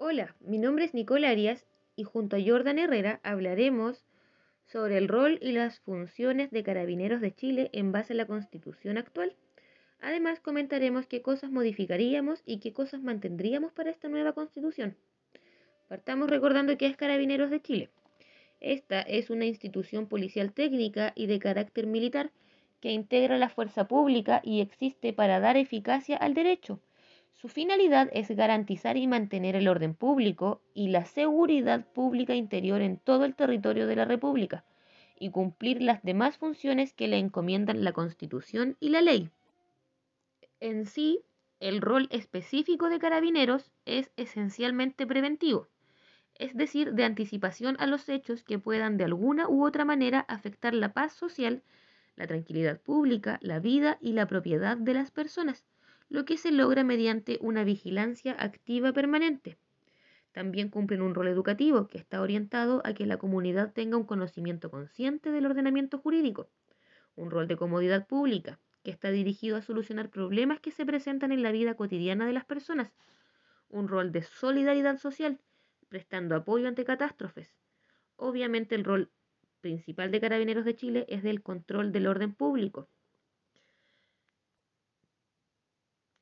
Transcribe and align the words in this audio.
Hola, 0.00 0.36
mi 0.38 0.58
nombre 0.58 0.84
es 0.84 0.94
Nicole 0.94 1.26
Arias 1.26 1.66
y 1.96 2.04
junto 2.04 2.36
a 2.36 2.38
Jordan 2.40 2.78
Herrera 2.78 3.18
hablaremos 3.24 4.04
sobre 4.64 4.96
el 4.96 5.08
rol 5.08 5.40
y 5.42 5.50
las 5.50 5.80
funciones 5.80 6.52
de 6.52 6.62
Carabineros 6.62 7.20
de 7.20 7.34
Chile 7.34 7.68
en 7.72 7.90
base 7.90 8.12
a 8.12 8.16
la 8.16 8.24
Constitución 8.24 8.96
actual. 8.96 9.34
Además, 10.00 10.38
comentaremos 10.38 11.08
qué 11.08 11.20
cosas 11.20 11.50
modificaríamos 11.50 12.44
y 12.46 12.60
qué 12.60 12.72
cosas 12.72 13.02
mantendríamos 13.02 13.72
para 13.72 13.90
esta 13.90 14.08
nueva 14.08 14.34
Constitución. 14.34 14.96
Partamos 15.88 16.30
recordando 16.30 16.78
qué 16.78 16.86
es 16.86 16.96
Carabineros 16.96 17.50
de 17.50 17.60
Chile. 17.60 17.90
Esta 18.60 19.00
es 19.00 19.30
una 19.30 19.46
institución 19.46 20.06
policial 20.06 20.52
técnica 20.52 21.12
y 21.16 21.26
de 21.26 21.40
carácter 21.40 21.88
militar 21.88 22.30
que 22.80 22.92
integra 22.92 23.36
la 23.36 23.48
fuerza 23.48 23.88
pública 23.88 24.42
y 24.44 24.60
existe 24.60 25.12
para 25.12 25.40
dar 25.40 25.56
eficacia 25.56 26.16
al 26.16 26.34
derecho. 26.34 26.80
Su 27.40 27.46
finalidad 27.48 28.10
es 28.12 28.28
garantizar 28.32 28.96
y 28.96 29.06
mantener 29.06 29.54
el 29.54 29.68
orden 29.68 29.94
público 29.94 30.60
y 30.74 30.88
la 30.88 31.04
seguridad 31.04 31.86
pública 31.86 32.34
interior 32.34 32.82
en 32.82 32.96
todo 32.98 33.24
el 33.24 33.36
territorio 33.36 33.86
de 33.86 33.94
la 33.94 34.04
República 34.04 34.64
y 35.20 35.30
cumplir 35.30 35.80
las 35.80 36.02
demás 36.02 36.36
funciones 36.36 36.92
que 36.92 37.06
le 37.06 37.16
encomiendan 37.16 37.84
la 37.84 37.92
Constitución 37.92 38.76
y 38.80 38.88
la 38.88 39.02
ley. 39.02 39.30
En 40.58 40.84
sí, 40.84 41.20
el 41.60 41.80
rol 41.80 42.08
específico 42.10 42.88
de 42.88 42.98
carabineros 42.98 43.70
es 43.84 44.10
esencialmente 44.16 45.06
preventivo, 45.06 45.68
es 46.34 46.56
decir, 46.56 46.94
de 46.94 47.04
anticipación 47.04 47.76
a 47.78 47.86
los 47.86 48.08
hechos 48.08 48.42
que 48.42 48.58
puedan 48.58 48.96
de 48.96 49.04
alguna 49.04 49.48
u 49.48 49.64
otra 49.64 49.84
manera 49.84 50.26
afectar 50.28 50.74
la 50.74 50.92
paz 50.92 51.12
social 51.12 51.62
la 52.18 52.26
tranquilidad 52.26 52.80
pública, 52.80 53.38
la 53.42 53.60
vida 53.60 53.96
y 54.00 54.12
la 54.12 54.26
propiedad 54.26 54.76
de 54.76 54.92
las 54.92 55.12
personas, 55.12 55.64
lo 56.08 56.24
que 56.24 56.36
se 56.36 56.52
logra 56.52 56.84
mediante 56.84 57.38
una 57.40 57.64
vigilancia 57.64 58.34
activa 58.38 58.92
permanente. 58.92 59.58
También 60.32 60.68
cumplen 60.68 61.02
un 61.02 61.14
rol 61.14 61.28
educativo 61.28 61.88
que 61.88 61.98
está 61.98 62.20
orientado 62.20 62.80
a 62.84 62.94
que 62.94 63.06
la 63.06 63.18
comunidad 63.18 63.72
tenga 63.72 63.96
un 63.96 64.04
conocimiento 64.04 64.70
consciente 64.70 65.30
del 65.30 65.46
ordenamiento 65.46 65.98
jurídico, 65.98 66.48
un 67.14 67.30
rol 67.30 67.48
de 67.48 67.56
comodidad 67.56 68.06
pública 68.06 68.60
que 68.82 68.90
está 68.90 69.10
dirigido 69.10 69.56
a 69.56 69.62
solucionar 69.62 70.10
problemas 70.10 70.60
que 70.60 70.70
se 70.70 70.86
presentan 70.86 71.32
en 71.32 71.42
la 71.42 71.52
vida 71.52 71.74
cotidiana 71.74 72.26
de 72.26 72.32
las 72.32 72.44
personas, 72.44 72.92
un 73.68 73.88
rol 73.88 74.12
de 74.12 74.22
solidaridad 74.22 74.98
social, 74.98 75.40
prestando 75.88 76.36
apoyo 76.36 76.68
ante 76.68 76.84
catástrofes, 76.84 77.54
obviamente 78.16 78.74
el 78.74 78.84
rol 78.84 79.10
principal 79.60 80.10
de 80.10 80.20
Carabineros 80.20 80.64
de 80.64 80.76
Chile 80.76 81.06
es 81.08 81.22
del 81.22 81.42
control 81.42 81.92
del 81.92 82.06
orden 82.06 82.34
público. 82.34 82.88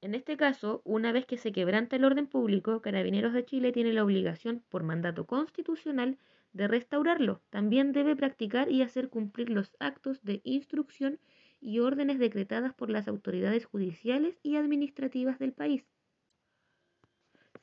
En 0.07 0.15
este 0.15 0.37
caso, 0.37 0.83
una 0.85 1.11
vez 1.11 1.27
que 1.27 1.37
se 1.37 1.51
quebranta 1.51 1.97
el 1.97 2.05
orden 2.05 2.29
público, 2.29 2.81
Carabineros 2.81 3.33
de 3.33 3.45
Chile 3.45 3.73
tiene 3.73 3.93
la 3.93 4.05
obligación, 4.05 4.63
por 4.69 4.85
mandato 4.85 5.27
constitucional, 5.27 6.17
de 6.53 6.69
restaurarlo. 6.69 7.43
También 7.51 7.91
debe 7.91 8.15
practicar 8.15 8.71
y 8.71 8.83
hacer 8.83 9.09
cumplir 9.09 9.51
los 9.51 9.75
actos 9.81 10.23
de 10.23 10.43
instrucción 10.45 11.19
y 11.61 11.81
órdenes 11.81 12.21
decretadas 12.21 12.73
por 12.73 12.89
las 12.89 13.09
autoridades 13.09 13.65
judiciales 13.67 14.39
y 14.45 14.55
administrativas 14.55 15.41
del 15.41 15.53
país. 15.53 15.85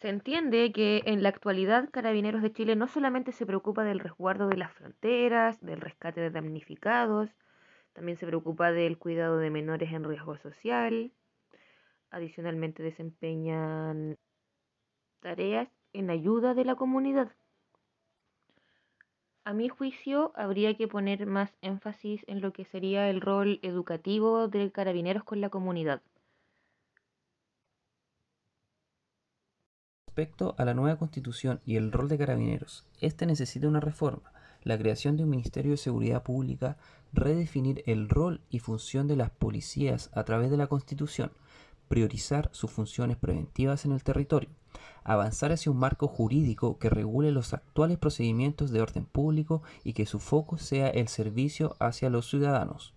Se 0.02 0.10
entiende 0.10 0.74
que 0.74 1.02
en 1.06 1.24
la 1.24 1.30
actualidad 1.30 1.92
Carabineros 1.92 2.42
de 2.42 2.52
Chile 2.52 2.76
no 2.76 2.90
solamente 2.90 3.32
se 3.32 3.46
preocupa 3.46 3.86
del 3.86 4.02
resguardo 4.02 4.50
de 4.50 4.58
las 4.58 4.74
fronteras, 4.74 5.62
del 5.62 5.80
rescate 5.80 6.20
de 6.20 6.30
damnificados, 6.30 7.30
también 7.94 8.18
se 8.18 8.28
preocupa 8.28 8.74
del 8.74 8.98
cuidado 8.98 9.38
de 9.38 9.50
menores 9.50 9.94
en 9.94 10.04
riesgo 10.04 10.36
social. 10.36 11.14
Adicionalmente 12.14 12.84
desempeñan 12.84 14.20
tareas 15.20 15.68
en 15.94 16.12
ayuda 16.12 16.54
de 16.54 16.64
la 16.64 16.76
comunidad. 16.76 17.32
A 19.46 19.54
mi 19.54 19.68
juicio, 19.68 20.32
habría 20.36 20.78
que 20.78 20.88
poner 20.88 21.26
más 21.26 21.50
énfasis 21.62 22.22
en 22.28 22.40
lo 22.40 22.54
que 22.54 22.66
sería 22.66 23.10
el 23.10 23.20
rol 23.20 23.60
educativo 23.64 24.48
de 24.48 24.72
carabineros 24.72 25.24
con 25.24 25.42
la 25.42 25.50
comunidad. 25.50 26.04
Respecto 30.06 30.54
a 30.60 30.66
la 30.66 30.76
nueva 30.76 31.00
constitución 31.00 31.62
y 31.66 31.78
el 31.78 31.92
rol 31.92 32.10
de 32.10 32.20
carabineros, 32.20 32.86
este 33.02 33.26
necesita 33.26 33.68
una 33.68 33.80
reforma, 33.80 34.32
la 34.62 34.78
creación 34.78 35.18
de 35.18 35.24
un 35.24 35.32
Ministerio 35.32 35.72
de 35.72 35.78
Seguridad 35.78 36.22
Pública, 36.22 36.78
redefinir 37.12 37.82
el 37.88 38.08
rol 38.08 38.42
y 38.52 38.60
función 38.60 39.08
de 39.08 39.16
las 39.16 39.32
policías 39.32 40.12
a 40.14 40.24
través 40.24 40.52
de 40.52 40.58
la 40.58 40.68
constitución, 40.68 41.32
priorizar 41.94 42.50
sus 42.54 42.72
funciones 42.72 43.18
preventivas 43.18 43.86
en 43.86 43.92
el 43.92 44.02
territorio, 44.02 44.50
avanzar 45.04 45.52
hacia 45.52 45.72
un 45.72 45.78
marco 45.78 46.08
jurídico 46.08 46.80
que 46.80 46.90
regule 46.90 47.30
los 47.32 47.54
actuales 47.54 48.00
procedimientos 48.00 48.72
de 48.72 48.82
orden 48.82 49.06
público 49.06 49.62
y 49.84 49.94
que 49.94 50.08
su 50.08 50.20
foco 50.20 50.58
sea 50.58 50.88
el 50.88 51.08
servicio 51.08 51.76
hacia 51.78 52.10
los 52.10 52.28
ciudadanos 52.28 52.96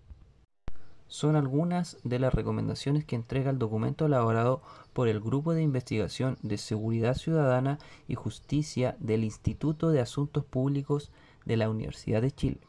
son 1.09 1.37
algunas 1.37 1.99
de 2.05 2.19
las 2.19 2.33
recomendaciones 2.33 3.05
que 3.05 3.17
entrega 3.17 3.51
el 3.51 3.59
documento 3.59 4.07
elaborado 4.07 4.63
por 4.95 5.09
el 5.09 5.21
Grupo 5.21 5.53
de 5.53 5.63
Investigación 5.63 6.39
de 6.43 6.59
Seguridad 6.59 7.15
Ciudadana 7.15 7.79
y 8.09 8.15
Justicia 8.15 8.97
del 8.99 9.25
Instituto 9.25 9.91
de 9.91 10.01
Asuntos 10.01 10.45
Públicos 10.45 11.13
de 11.45 11.59
la 11.59 11.69
Universidad 11.71 12.23
de 12.23 12.33
Chile 12.33 12.61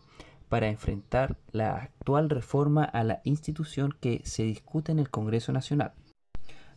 para 0.49 0.67
enfrentar 0.67 1.37
la 1.51 1.77
actual 1.77 2.29
reforma 2.29 2.83
a 2.83 3.03
la 3.03 3.21
institución 3.23 3.93
que 3.99 4.21
se 4.23 4.43
discute 4.43 4.91
en 4.91 4.99
el 4.99 5.09
Congreso 5.09 5.51
Nacional. 5.51 5.93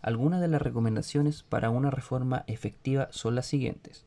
Algunas 0.03 0.41
de 0.41 0.49
las 0.49 0.63
recomendaciones 0.63 1.43
para 1.43 1.71
una 1.71 1.91
reforma 1.91 2.45
efectiva 2.47 3.09
son 3.11 3.35
las 3.35 3.47
siguientes. 3.47 4.07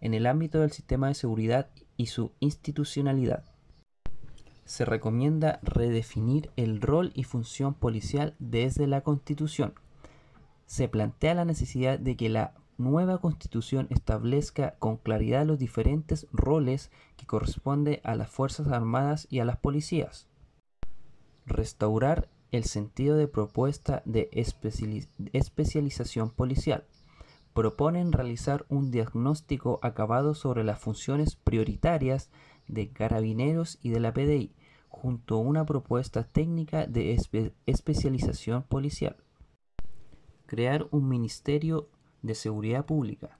En 0.00 0.14
el 0.14 0.26
ámbito 0.26 0.60
del 0.60 0.72
sistema 0.72 1.08
de 1.08 1.14
seguridad 1.14 1.68
y 1.96 2.06
su 2.06 2.32
institucionalidad, 2.40 3.44
se 4.68 4.84
recomienda 4.84 5.60
redefinir 5.62 6.50
el 6.56 6.82
rol 6.82 7.10
y 7.14 7.24
función 7.24 7.72
policial 7.72 8.34
desde 8.38 8.86
la 8.86 9.00
Constitución. 9.00 9.72
Se 10.66 10.88
plantea 10.88 11.34
la 11.34 11.46
necesidad 11.46 11.98
de 11.98 12.16
que 12.16 12.28
la 12.28 12.52
nueva 12.76 13.18
Constitución 13.18 13.86
establezca 13.88 14.76
con 14.78 14.98
claridad 14.98 15.46
los 15.46 15.58
diferentes 15.58 16.26
roles 16.32 16.90
que 17.16 17.24
corresponden 17.24 18.00
a 18.04 18.14
las 18.14 18.28
Fuerzas 18.30 18.68
Armadas 18.68 19.26
y 19.30 19.40
a 19.40 19.46
las 19.46 19.56
policías. 19.56 20.28
Restaurar 21.46 22.28
el 22.50 22.64
sentido 22.64 23.16
de 23.16 23.28
propuesta 23.28 24.02
de 24.04 24.30
especialización 25.32 26.30
policial. 26.30 26.84
Proponen 27.52 28.12
realizar 28.12 28.66
un 28.68 28.90
diagnóstico 28.90 29.80
acabado 29.82 30.34
sobre 30.34 30.64
las 30.64 30.78
funciones 30.78 31.36
prioritarias 31.36 32.30
de 32.66 32.90
carabineros 32.90 33.78
y 33.82 33.90
de 33.90 34.00
la 34.00 34.12
PDI, 34.12 34.54
junto 34.88 35.36
a 35.36 35.40
una 35.40 35.66
propuesta 35.66 36.24
técnica 36.24 36.86
de 36.86 37.16
especialización 37.66 38.62
policial. 38.62 39.16
Crear 40.46 40.86
un 40.90 41.08
Ministerio 41.08 41.88
de 42.22 42.34
Seguridad 42.34 42.86
Pública. 42.86 43.38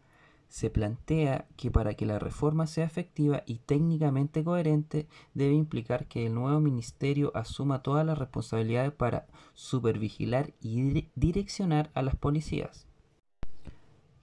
Se 0.48 0.70
plantea 0.70 1.46
que 1.56 1.70
para 1.70 1.94
que 1.94 2.06
la 2.06 2.18
reforma 2.18 2.66
sea 2.66 2.84
efectiva 2.86 3.42
y 3.46 3.58
técnicamente 3.58 4.42
coherente 4.42 5.06
debe 5.34 5.54
implicar 5.54 6.06
que 6.06 6.26
el 6.26 6.34
nuevo 6.34 6.58
ministerio 6.58 7.30
asuma 7.34 7.82
todas 7.82 8.04
las 8.04 8.18
responsabilidades 8.18 8.92
para 8.92 9.26
supervigilar 9.54 10.54
y 10.60 11.06
direccionar 11.14 11.90
a 11.94 12.02
las 12.02 12.16
policías. 12.16 12.86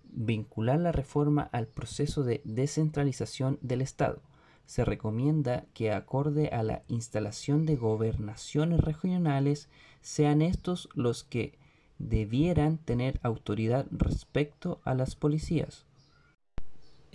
Vincular 0.04 0.80
la 0.80 0.92
reforma 0.92 1.44
al 1.52 1.68
proceso 1.68 2.24
de 2.24 2.42
descentralización 2.44 3.60
del 3.62 3.82
Estado 3.82 4.22
se 4.66 4.84
recomienda 4.84 5.66
que 5.74 5.92
acorde 5.92 6.48
a 6.50 6.64
la 6.64 6.84
instalación 6.88 7.66
de 7.66 7.76
gobernaciones 7.76 8.80
regionales 8.80 9.70
sean 10.02 10.42
estos 10.42 10.90
los 10.96 11.24
que 11.24 11.58
debieran 12.00 12.78
tener 12.78 13.20
autoridad 13.24 13.86
respecto 13.92 14.82
a 14.84 14.96
las 14.96 15.16
policías. 15.16 15.86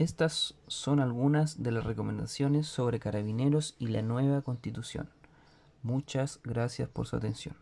Estas 0.01 0.55
son 0.67 0.99
algunas 0.99 1.63
de 1.63 1.73
las 1.73 1.85
recomendaciones 1.85 2.67
sobre 2.67 2.99
carabineros 2.99 3.77
y 3.79 3.89
la 3.89 4.01
nueva 4.01 4.41
constitución. 4.41 5.11
Muchas 5.83 6.41
gracias 6.43 6.89
por 6.89 7.07
su 7.07 7.17
atención. 7.17 7.55